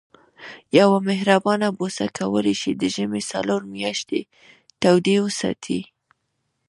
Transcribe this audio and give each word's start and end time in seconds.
یوه 0.79 0.97
مهربانه 1.09 1.67
بوسه 1.77 2.05
کولای 2.17 2.55
شي 2.61 2.71
د 2.75 2.83
ژمي 2.95 3.21
څلور 3.31 3.61
میاشتې 3.75 4.21
تودې 4.81 5.17
وساتي. 5.25 5.79